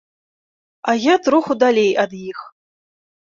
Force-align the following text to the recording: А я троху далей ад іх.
А 0.93 0.95
я 1.11 1.15
троху 1.27 1.57
далей 1.63 1.91
ад 2.05 2.11
іх. 2.31 2.39